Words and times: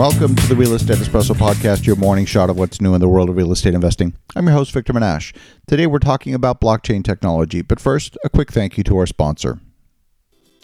Welcome 0.00 0.34
to 0.34 0.46
the 0.46 0.56
Real 0.56 0.72
Estate 0.72 0.96
Espresso 0.96 1.34
Podcast, 1.34 1.84
your 1.84 1.94
morning 1.94 2.24
shot 2.24 2.48
of 2.48 2.58
what's 2.58 2.80
new 2.80 2.94
in 2.94 3.02
the 3.02 3.08
world 3.08 3.28
of 3.28 3.36
real 3.36 3.52
estate 3.52 3.74
investing. 3.74 4.14
I'm 4.34 4.46
your 4.46 4.54
host, 4.54 4.72
Victor 4.72 4.94
Menasce. 4.94 5.36
Today 5.66 5.86
we're 5.86 5.98
talking 5.98 6.32
about 6.32 6.58
blockchain 6.58 7.04
technology, 7.04 7.60
but 7.60 7.78
first, 7.78 8.16
a 8.24 8.30
quick 8.30 8.50
thank 8.50 8.78
you 8.78 8.84
to 8.84 8.96
our 8.96 9.04
sponsor. 9.04 9.60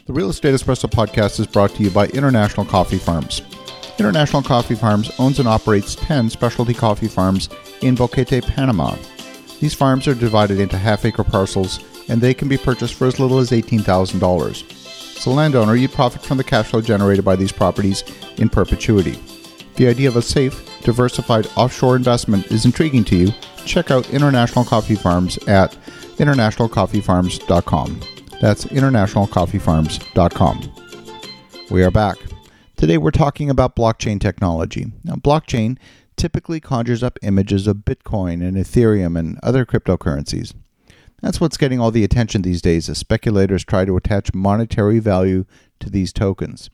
The 0.07 0.15
Real 0.15 0.31
Estate 0.31 0.55
Espresso 0.55 0.91
Podcast 0.91 1.39
is 1.39 1.47
brought 1.47 1.73
to 1.73 1.83
you 1.83 1.91
by 1.91 2.07
International 2.07 2.65
Coffee 2.65 2.97
Farms. 2.97 3.43
International 3.99 4.41
Coffee 4.41 4.75
Farms 4.75 5.13
owns 5.19 5.39
and 5.39 5.47
operates 5.47 5.97
10 5.97 6.31
specialty 6.31 6.73
coffee 6.73 7.07
farms 7.07 7.51
in 7.83 7.95
Boquete, 7.95 8.43
Panama. 8.43 8.97
These 9.61 9.75
farms 9.75 10.09
are 10.09 10.15
divided 10.15 10.61
into 10.61 10.79
half 10.79 11.05
acre 11.05 11.25
parcels 11.25 11.79
and 12.09 12.23
they 12.23 12.33
can 12.33 12.49
be 12.49 12.57
purchased 12.57 12.95
for 12.95 13.07
as 13.07 13.21
little 13.21 13.39
as 13.39 13.51
$18,000. 13.51 14.76
As 15.17 15.27
a 15.27 15.31
landowner, 15.31 15.75
you'd 15.75 15.93
profit 15.93 16.23
from 16.23 16.37
the 16.37 16.45
cash 16.45 16.67
flow 16.67 16.81
generated 16.81 17.25
by 17.25 17.35
these 17.37 17.53
properties 17.53 18.05
in 18.37 18.49
perpetuity. 18.49 19.19
The 19.77 19.89
idea 19.89 20.09
of 20.09 20.17
a 20.17 20.23
safe, 20.23 20.63
diversified 20.83 21.49
offshore 21.57 21.97
investment 21.97 22.53
is 22.53 22.65
intriguing 22.65 23.03
to 23.05 23.17
you. 23.17 23.33
Check 23.65 23.91
out 23.91 24.09
International 24.11 24.65
Coffee 24.65 24.95
Farms 24.95 25.39
at 25.49 25.77
internationalcoffeefarms.com. 26.17 28.01
That's 28.41 28.65
internationalcoffeefarms.com. 28.67 30.73
We 31.71 31.83
are 31.83 31.91
back. 31.91 32.19
Today 32.77 32.99
we're 32.99 33.11
talking 33.11 33.51
about 33.51 33.75
blockchain 33.75 34.21
technology. 34.21 34.93
Now, 35.03 35.15
blockchain 35.15 35.79
typically 36.17 36.61
conjures 36.61 37.03
up 37.03 37.19
images 37.23 37.67
of 37.67 37.79
Bitcoin 37.79 38.47
and 38.47 38.57
Ethereum 38.57 39.19
and 39.19 39.41
other 39.43 39.65
cryptocurrencies. 39.65 40.55
That's 41.23 41.41
what's 41.41 41.57
getting 41.57 41.81
all 41.81 41.91
the 41.91 42.05
attention 42.05 42.43
these 42.43 42.63
days 42.63 42.89
as 42.89 42.99
speculators 42.99 43.65
try 43.65 43.85
to 43.85 43.97
attach 43.97 44.35
monetary 44.35 44.99
value 44.99 45.45
to 45.81 45.91
these 45.91 46.13
tokens. 46.13 46.69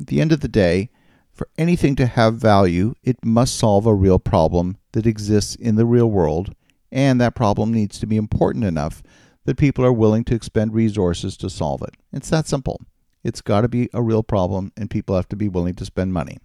At 0.00 0.06
the 0.06 0.20
end 0.20 0.32
of 0.32 0.40
the 0.40 0.48
day, 0.48 0.90
for 1.32 1.48
anything 1.58 1.96
to 1.96 2.06
have 2.06 2.34
value, 2.34 2.94
it 3.02 3.24
must 3.24 3.56
solve 3.56 3.86
a 3.86 3.94
real 3.94 4.18
problem 4.18 4.76
that 4.92 5.06
exists 5.06 5.54
in 5.54 5.76
the 5.76 5.86
real 5.86 6.10
world, 6.10 6.54
and 6.90 7.20
that 7.20 7.34
problem 7.34 7.72
needs 7.72 7.98
to 7.98 8.06
be 8.06 8.16
important 8.16 8.64
enough 8.64 9.02
that 9.44 9.56
people 9.56 9.84
are 9.84 9.92
willing 9.92 10.24
to 10.24 10.34
expend 10.34 10.74
resources 10.74 11.36
to 11.38 11.50
solve 11.50 11.82
it. 11.82 11.94
It's 12.12 12.30
that 12.30 12.46
simple. 12.46 12.80
It's 13.24 13.40
got 13.40 13.62
to 13.62 13.68
be 13.68 13.88
a 13.92 14.02
real 14.02 14.22
problem, 14.22 14.72
and 14.76 14.90
people 14.90 15.16
have 15.16 15.28
to 15.30 15.36
be 15.36 15.48
willing 15.48 15.74
to 15.74 15.84
spend 15.84 16.12
money. 16.12 16.38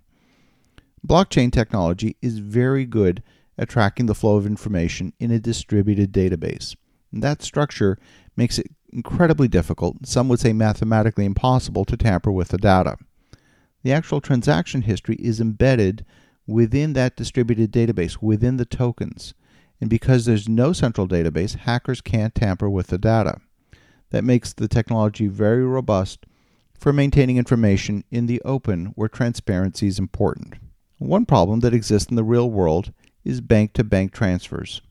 Blockchain 1.05 1.51
technology 1.51 2.15
is 2.21 2.39
very 2.39 2.85
good 2.85 3.21
at 3.57 3.69
tracking 3.69 4.07
the 4.07 4.15
flow 4.15 4.37
of 4.37 4.45
information 4.45 5.13
in 5.19 5.31
a 5.31 5.39
distributed 5.39 6.11
database. 6.11 6.75
That 7.11 7.41
structure 7.41 7.97
makes 8.35 8.59
it 8.59 8.67
incredibly 8.91 9.47
difficult, 9.47 10.05
some 10.05 10.29
would 10.29 10.39
say 10.39 10.53
mathematically 10.53 11.25
impossible, 11.25 11.85
to 11.85 11.97
tamper 11.97 12.31
with 12.31 12.49
the 12.49 12.57
data. 12.57 12.97
The 13.83 13.93
actual 13.93 14.21
transaction 14.21 14.83
history 14.83 15.15
is 15.15 15.39
embedded 15.39 16.05
within 16.45 16.93
that 16.93 17.15
distributed 17.15 17.71
database, 17.71 18.21
within 18.21 18.57
the 18.57 18.65
tokens. 18.65 19.33
And 19.79 19.89
because 19.89 20.25
there's 20.25 20.49
no 20.49 20.73
central 20.73 21.07
database, 21.07 21.55
hackers 21.55 22.01
can't 22.01 22.33
tamper 22.33 22.69
with 22.69 22.87
the 22.87 22.97
data. 22.97 23.39
That 24.09 24.23
makes 24.23 24.53
the 24.53 24.67
technology 24.67 25.27
very 25.27 25.63
robust 25.63 26.25
for 26.79 26.93
maintaining 26.93 27.37
information 27.37 28.03
in 28.09 28.25
the 28.25 28.41
open 28.43 28.87
where 28.95 29.09
transparency 29.09 29.87
is 29.87 29.99
important. 29.99 30.55
One 30.97 31.25
problem 31.25 31.59
that 31.59 31.73
exists 31.73 32.09
in 32.09 32.15
the 32.15 32.23
real 32.23 32.49
world 32.49 32.93
is 33.23 33.41
bank 33.41 33.73
to 33.73 33.83
bank 33.83 34.13
transfers. 34.13 34.81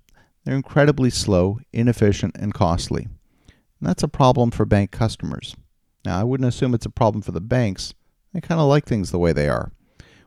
They're 0.47 0.55
incredibly 0.55 1.11
slow, 1.11 1.59
inefficient, 1.73 2.37
and 2.39 2.55
costly. 2.55 3.03
And 3.03 3.89
that's 3.89 4.05
a 4.05 4.09
problem 4.09 4.53
for 4.53 4.65
bank 4.65 4.93
customers. 4.93 5.57
Now, 6.05 6.21
I 6.21 6.23
wouldn't 6.23 6.49
assume 6.49 6.73
it's 6.73 6.87
a 6.87 6.91
problem 6.91 7.21
for 7.21 7.33
the 7.33 7.41
banks. 7.41 7.95
They 8.33 8.41
kind 8.41 8.61
of 8.61 8.69
like 8.69 8.85
things 8.85 9.11
the 9.11 9.19
way 9.19 9.33
they 9.33 9.49
are. 9.49 9.73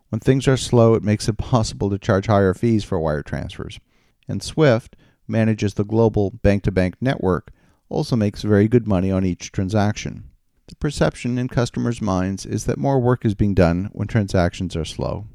When 0.10 0.20
things 0.20 0.46
are 0.46 0.58
slow, 0.58 0.94
it 0.94 1.04
makes 1.04 1.30
it 1.30 1.38
possible 1.38 1.90
to 1.90 1.98
charge 1.98 2.26
higher 2.26 2.54
fees 2.54 2.84
for 2.84 3.00
wire 3.00 3.24
transfers. 3.24 3.80
And 4.28 4.44
Swift 4.44 4.98
manages 5.26 5.76
the 5.76 5.86
global 5.86 6.32
bank 6.32 6.64
to 6.64 6.72
bank 6.72 6.96
network, 7.00 7.52
also 7.88 8.18
makes 8.18 8.42
very 8.42 8.68
good 8.68 8.86
money 8.86 9.10
on 9.10 9.26
each 9.26 9.54
transaction. 9.54 10.26
The 10.68 10.76
perception 10.76 11.38
in 11.38 11.48
customers' 11.48 12.02
minds 12.02 12.46
is 12.46 12.66
that 12.66 12.78
more 12.78 13.00
work 13.00 13.24
is 13.24 13.36
being 13.36 13.54
done 13.54 13.90
when 13.94 14.10
transactions 14.10 14.76
are 14.76 14.84
slow. 14.84 15.28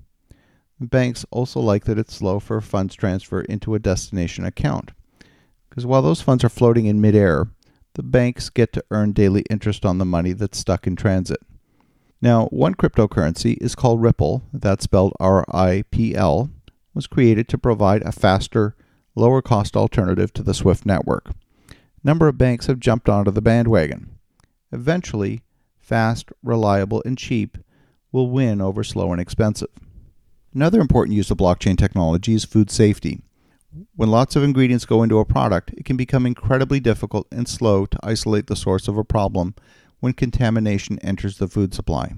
Banks 0.80 1.24
also 1.30 1.60
like 1.60 1.84
that 1.84 1.98
it's 1.98 2.14
slow 2.14 2.40
for 2.40 2.60
funds 2.60 2.94
transfer 2.94 3.40
into 3.42 3.74
a 3.74 3.78
destination 3.78 4.44
account. 4.44 4.92
Because 5.68 5.86
while 5.86 6.02
those 6.02 6.20
funds 6.20 6.44
are 6.44 6.48
floating 6.48 6.86
in 6.86 7.00
midair, 7.00 7.48
the 7.94 8.02
banks 8.02 8.50
get 8.50 8.72
to 8.72 8.84
earn 8.90 9.12
daily 9.12 9.44
interest 9.48 9.86
on 9.86 9.98
the 9.98 10.04
money 10.04 10.32
that's 10.32 10.58
stuck 10.58 10.86
in 10.86 10.96
transit. 10.96 11.38
Now, 12.20 12.46
one 12.46 12.74
cryptocurrency 12.74 13.56
is 13.60 13.74
called 13.74 14.02
Ripple, 14.02 14.42
that's 14.52 14.84
spelled 14.84 15.14
R 15.20 15.44
I 15.52 15.84
P 15.90 16.14
L, 16.14 16.50
was 16.92 17.06
created 17.06 17.48
to 17.48 17.58
provide 17.58 18.02
a 18.02 18.12
faster, 18.12 18.74
lower 19.14 19.42
cost 19.42 19.76
alternative 19.76 20.32
to 20.34 20.42
the 20.42 20.54
SWIFT 20.54 20.86
network. 20.86 21.30
A 21.70 21.74
number 22.02 22.26
of 22.28 22.38
banks 22.38 22.66
have 22.66 22.80
jumped 22.80 23.08
onto 23.08 23.30
the 23.30 23.42
bandwagon. 23.42 24.18
Eventually, 24.72 25.42
fast, 25.78 26.30
reliable, 26.42 27.02
and 27.04 27.16
cheap 27.16 27.58
will 28.10 28.30
win 28.30 28.60
over 28.60 28.82
slow 28.82 29.12
and 29.12 29.20
expensive. 29.20 29.68
Another 30.54 30.80
important 30.80 31.16
use 31.16 31.32
of 31.32 31.38
blockchain 31.38 31.76
technology 31.76 32.32
is 32.32 32.44
food 32.44 32.70
safety. 32.70 33.22
When 33.96 34.08
lots 34.08 34.36
of 34.36 34.44
ingredients 34.44 34.84
go 34.84 35.02
into 35.02 35.18
a 35.18 35.24
product, 35.24 35.72
it 35.76 35.84
can 35.84 35.96
become 35.96 36.24
incredibly 36.24 36.78
difficult 36.78 37.26
and 37.32 37.48
slow 37.48 37.86
to 37.86 37.98
isolate 38.04 38.46
the 38.46 38.54
source 38.54 38.86
of 38.86 38.96
a 38.96 39.02
problem 39.02 39.56
when 39.98 40.12
contamination 40.12 41.00
enters 41.00 41.38
the 41.38 41.48
food 41.48 41.74
supply. 41.74 42.12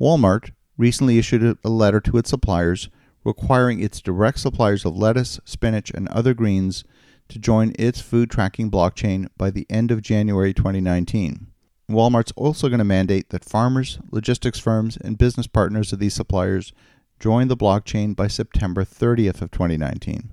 Walmart 0.00 0.52
recently 0.78 1.18
issued 1.18 1.58
a 1.64 1.68
letter 1.68 2.00
to 2.02 2.18
its 2.18 2.30
suppliers 2.30 2.88
requiring 3.24 3.80
its 3.80 4.00
direct 4.00 4.38
suppliers 4.38 4.84
of 4.84 4.96
lettuce, 4.96 5.40
spinach, 5.44 5.90
and 5.90 6.06
other 6.08 6.34
greens 6.34 6.84
to 7.28 7.40
join 7.40 7.72
its 7.76 8.00
food 8.00 8.30
tracking 8.30 8.70
blockchain 8.70 9.26
by 9.36 9.50
the 9.50 9.66
end 9.68 9.90
of 9.90 10.02
January 10.02 10.54
2019. 10.54 11.48
Walmart's 11.90 12.32
also 12.36 12.68
going 12.68 12.78
to 12.78 12.84
mandate 12.84 13.30
that 13.30 13.44
farmers, 13.44 13.98
logistics 14.12 14.60
firms, 14.60 14.96
and 14.96 15.18
business 15.18 15.48
partners 15.48 15.92
of 15.92 15.98
these 15.98 16.14
suppliers 16.14 16.72
join 17.18 17.48
the 17.48 17.56
blockchain 17.56 18.14
by 18.14 18.26
September 18.26 18.84
30th 18.84 19.42
of 19.42 19.50
2019. 19.50 20.30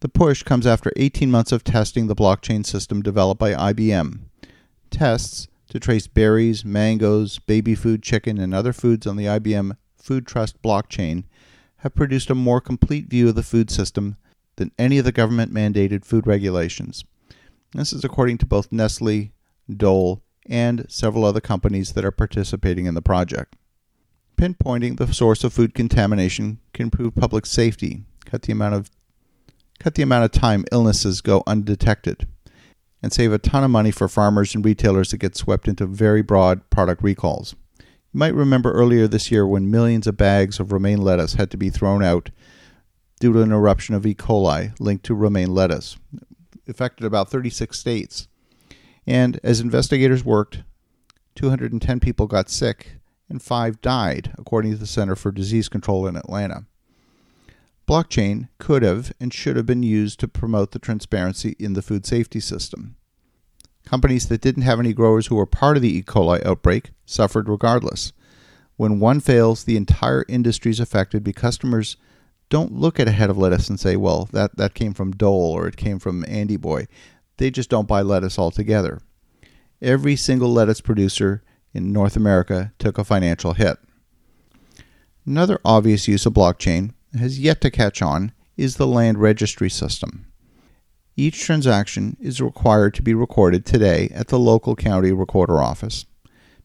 The 0.00 0.08
push 0.08 0.42
comes 0.42 0.66
after 0.66 0.92
18 0.96 1.30
months 1.30 1.52
of 1.52 1.64
testing 1.64 2.06
the 2.06 2.16
blockchain 2.16 2.64
system 2.64 3.02
developed 3.02 3.38
by 3.38 3.52
IBM. 3.52 4.20
Tests 4.90 5.48
to 5.68 5.78
trace 5.78 6.06
berries, 6.06 6.64
mangoes, 6.64 7.38
baby 7.38 7.74
food, 7.74 8.02
chicken, 8.02 8.38
and 8.38 8.54
other 8.54 8.72
foods 8.72 9.06
on 9.06 9.16
the 9.16 9.26
IBM 9.26 9.76
Food 9.96 10.26
Trust 10.26 10.60
blockchain 10.62 11.24
have 11.78 11.94
produced 11.94 12.30
a 12.30 12.34
more 12.34 12.60
complete 12.60 13.08
view 13.08 13.28
of 13.28 13.34
the 13.34 13.42
food 13.42 13.70
system 13.70 14.16
than 14.56 14.72
any 14.78 14.98
of 14.98 15.04
the 15.04 15.12
government 15.12 15.52
mandated 15.52 16.04
food 16.04 16.26
regulations. 16.26 17.04
This 17.72 17.92
is 17.92 18.04
according 18.04 18.38
to 18.38 18.46
both 18.46 18.72
Nestle, 18.72 19.30
Dole, 19.74 20.22
and 20.46 20.86
several 20.88 21.24
other 21.24 21.40
companies 21.40 21.92
that 21.92 22.04
are 22.04 22.10
participating 22.10 22.86
in 22.86 22.94
the 22.94 23.02
project. 23.02 23.56
Pinpointing 24.40 24.96
the 24.96 25.12
source 25.12 25.44
of 25.44 25.52
food 25.52 25.74
contamination 25.74 26.60
can 26.72 26.84
improve 26.84 27.14
public 27.14 27.44
safety, 27.44 28.04
cut 28.24 28.40
the 28.40 28.52
amount 28.52 28.74
of 28.74 28.90
cut 29.78 29.96
the 29.96 30.02
amount 30.02 30.24
of 30.24 30.32
time 30.32 30.64
illnesses 30.72 31.20
go 31.20 31.42
undetected, 31.46 32.26
and 33.02 33.12
save 33.12 33.34
a 33.34 33.38
ton 33.38 33.64
of 33.64 33.70
money 33.70 33.90
for 33.90 34.08
farmers 34.08 34.54
and 34.54 34.64
retailers 34.64 35.10
that 35.10 35.18
get 35.18 35.36
swept 35.36 35.68
into 35.68 35.84
very 35.84 36.22
broad 36.22 36.70
product 36.70 37.02
recalls. 37.02 37.54
You 37.78 38.18
might 38.18 38.32
remember 38.32 38.72
earlier 38.72 39.06
this 39.06 39.30
year 39.30 39.46
when 39.46 39.70
millions 39.70 40.06
of 40.06 40.16
bags 40.16 40.58
of 40.58 40.72
romaine 40.72 41.02
lettuce 41.02 41.34
had 41.34 41.50
to 41.50 41.58
be 41.58 41.68
thrown 41.68 42.02
out 42.02 42.30
due 43.20 43.34
to 43.34 43.42
an 43.42 43.52
eruption 43.52 43.94
of 43.94 44.06
E. 44.06 44.14
coli 44.14 44.72
linked 44.80 45.04
to 45.04 45.14
romaine 45.14 45.54
lettuce. 45.54 45.98
It 46.14 46.70
affected 46.70 47.04
about 47.04 47.30
36 47.30 47.78
states. 47.78 48.26
And 49.06 49.38
as 49.44 49.60
investigators 49.60 50.24
worked, 50.24 50.62
210 51.34 52.00
people 52.00 52.26
got 52.26 52.48
sick 52.48 52.99
and 53.30 53.40
five 53.40 53.80
died, 53.80 54.32
according 54.36 54.72
to 54.72 54.76
the 54.76 54.86
Center 54.86 55.16
for 55.16 55.30
Disease 55.32 55.68
Control 55.68 56.06
in 56.06 56.16
Atlanta. 56.16 56.66
Blockchain 57.88 58.48
could 58.58 58.82
have 58.82 59.12
and 59.18 59.32
should 59.32 59.56
have 59.56 59.66
been 59.66 59.82
used 59.82 60.20
to 60.20 60.28
promote 60.28 60.72
the 60.72 60.78
transparency 60.78 61.56
in 61.58 61.72
the 61.72 61.82
food 61.82 62.04
safety 62.04 62.40
system. 62.40 62.96
Companies 63.84 64.28
that 64.28 64.40
didn't 64.40 64.62
have 64.62 64.78
any 64.78 64.92
growers 64.92 65.28
who 65.28 65.36
were 65.36 65.46
part 65.46 65.76
of 65.76 65.82
the 65.82 65.96
E. 65.96 66.02
coli 66.02 66.44
outbreak 66.44 66.90
suffered 67.06 67.48
regardless. 67.48 68.12
When 68.76 69.00
one 69.00 69.20
fails, 69.20 69.64
the 69.64 69.76
entire 69.76 70.24
industry 70.28 70.70
is 70.70 70.80
affected 70.80 71.24
because 71.24 71.40
customers 71.40 71.96
don't 72.48 72.72
look 72.72 73.00
at 73.00 73.08
a 73.08 73.12
head 73.12 73.30
of 73.30 73.38
lettuce 73.38 73.68
and 73.68 73.78
say, 73.78 73.96
well, 73.96 74.28
that, 74.32 74.56
that 74.56 74.74
came 74.74 74.92
from 74.92 75.12
Dole 75.12 75.52
or 75.52 75.66
it 75.66 75.76
came 75.76 75.98
from 75.98 76.24
Andy 76.28 76.56
Boy. 76.56 76.86
They 77.38 77.50
just 77.50 77.70
don't 77.70 77.88
buy 77.88 78.02
lettuce 78.02 78.38
altogether. 78.38 79.00
Every 79.80 80.16
single 80.16 80.52
lettuce 80.52 80.80
producer 80.80 81.42
in 81.72 81.92
North 81.92 82.16
America 82.16 82.72
took 82.78 82.98
a 82.98 83.04
financial 83.04 83.54
hit. 83.54 83.78
Another 85.26 85.60
obvious 85.64 86.08
use 86.08 86.26
of 86.26 86.32
blockchain 86.32 86.92
has 87.18 87.38
yet 87.38 87.60
to 87.60 87.70
catch 87.70 88.02
on 88.02 88.32
is 88.56 88.76
the 88.76 88.86
land 88.86 89.18
registry 89.18 89.70
system. 89.70 90.26
Each 91.16 91.40
transaction 91.40 92.16
is 92.20 92.40
required 92.40 92.94
to 92.94 93.02
be 93.02 93.14
recorded 93.14 93.66
today 93.66 94.10
at 94.14 94.28
the 94.28 94.38
local 94.38 94.74
county 94.74 95.12
recorder 95.12 95.60
office. 95.60 96.06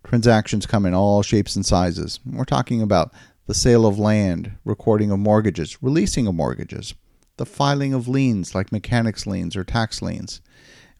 Transactions 0.03 0.65
come 0.65 0.85
in 0.85 0.93
all 0.93 1.23
shapes 1.23 1.55
and 1.55 1.65
sizes. 1.65 2.19
We're 2.25 2.45
talking 2.45 2.81
about 2.81 3.11
the 3.47 3.53
sale 3.53 3.85
of 3.85 3.99
land, 3.99 4.51
recording 4.63 5.11
of 5.11 5.19
mortgages, 5.19 5.81
releasing 5.81 6.27
of 6.27 6.35
mortgages, 6.35 6.93
the 7.37 7.45
filing 7.45 7.93
of 7.93 8.07
liens 8.07 8.55
like 8.55 8.71
mechanics 8.71 9.27
liens 9.27 9.55
or 9.55 9.63
tax 9.63 10.01
liens, 10.01 10.41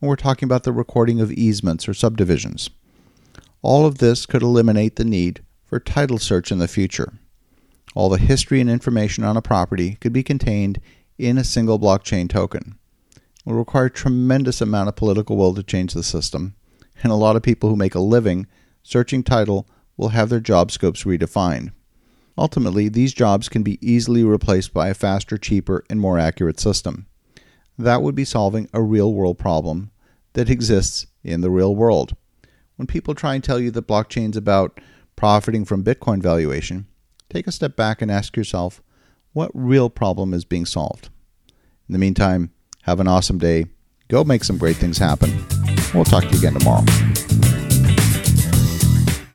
and 0.02 0.10
we're 0.10 0.16
talking 0.16 0.46
about 0.48 0.63
the 0.63 0.74
recording 0.74 1.22
of 1.22 1.31
easements 1.31 1.88
or 1.88 1.94
subdivisions. 1.94 2.69
All 3.66 3.88
of 3.88 3.98
this 3.98 4.28
could 4.28 4.44
eliminate 4.44 4.96
the 4.96 5.04
need 5.04 5.42
for 5.64 5.80
title 5.80 6.20
search 6.20 6.52
in 6.52 6.60
the 6.60 6.68
future. 6.68 7.14
All 7.96 8.10
the 8.10 8.20
history 8.20 8.62
and 8.62 8.70
information 8.70 9.24
on 9.24 9.38
a 9.38 9.42
property 9.42 9.98
could 10.00 10.14
be 10.14 10.22
contained 10.22 10.80
in 11.18 11.40
a 11.40 11.44
single 11.44 11.80
blockchain 11.80 12.30
token. 12.30 12.78
It 13.16 13.22
will 13.44 13.56
require 13.56 13.86
a 13.86 13.90
tremendous 13.90 14.62
amount 14.62 14.90
of 14.90 14.96
political 14.96 15.36
will 15.36 15.56
to 15.56 15.64
change 15.64 15.96
the 15.96 16.04
system, 16.04 16.54
and 17.02 17.12
a 17.12 17.16
lot 17.16 17.36
of 17.36 17.42
people 17.42 17.68
who 17.68 17.76
make 17.76 17.96
a 17.96 18.00
living 18.00 18.46
searching 18.84 19.24
title 19.24 19.68
will 19.98 20.10
have 20.10 20.30
their 20.30 20.40
job 20.40 20.70
scopes 20.70 21.04
redefined. 21.04 21.72
Ultimately, 22.38 22.88
these 22.88 23.16
jobs 23.16 23.50
can 23.50 23.64
be 23.64 23.80
easily 23.82 24.24
replaced 24.24 24.76
by 24.76 24.90
a 24.90 24.94
faster, 24.94 25.40
cheaper, 25.40 25.84
and 25.90 26.00
more 26.00 26.20
accurate 26.20 26.60
system. 26.60 27.08
That 27.80 28.04
would 28.04 28.14
be 28.14 28.26
solving 28.26 28.70
a 28.74 28.84
real 28.84 29.12
world 29.12 29.40
problem 29.40 29.90
that 30.34 30.52
exists 30.52 31.08
in 31.24 31.42
the 31.42 31.50
real 31.50 31.76
world. 31.76 32.16
When 32.75 32.88
people 32.88 33.16
try 33.16 33.36
and 33.36 33.44
tell 33.44 33.60
you 33.60 33.72
that 33.72 33.88
blockchain's 33.88 34.38
about 34.38 34.80
profiting 35.16 35.66
from 35.66 35.83
Bitcoin 35.83 36.22
valuation, 36.22 36.88
take 37.30 37.48
a 37.48 37.51
step 37.51 37.75
back 37.75 38.01
and 38.01 38.12
ask 38.12 38.36
yourself 38.36 38.81
what 39.33 39.51
real 39.54 39.89
problem 39.89 40.33
is 40.33 40.45
being 40.45 40.66
solved. 40.66 41.10
In 41.88 41.94
the 41.94 42.00
meantime, 42.00 42.51
have 42.83 43.00
an 43.00 43.07
awesome 43.07 43.38
day. 43.38 43.66
Go 44.07 44.24
make 44.24 44.44
some 44.44 44.57
great 44.57 44.75
things 44.75 44.98
happen. 44.98 45.45
We'll 45.94 46.04
talk 46.04 46.24
to 46.24 46.30
you 46.30 46.38
again 46.38 46.54
tomorrow. 46.54 46.83